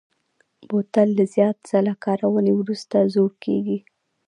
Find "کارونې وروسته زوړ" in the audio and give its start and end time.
2.05-3.31